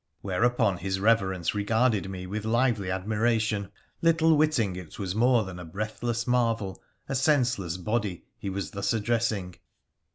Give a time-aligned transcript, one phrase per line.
[0.21, 3.69] 'whereupon his Beverence regarded me with lively admiration,
[4.01, 8.93] little witting it was more than a breathless marvel, a senseless body, he was thus
[8.93, 9.53] addressing.